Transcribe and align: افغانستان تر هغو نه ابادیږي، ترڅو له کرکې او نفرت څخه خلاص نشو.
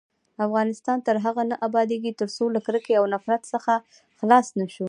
افغانستان 0.47 0.97
تر 1.07 1.15
هغو 1.25 1.43
نه 1.51 1.55
ابادیږي، 1.67 2.11
ترڅو 2.19 2.45
له 2.55 2.59
کرکې 2.67 2.93
او 2.99 3.05
نفرت 3.13 3.41
څخه 3.53 3.73
خلاص 4.19 4.47
نشو. 4.59 4.79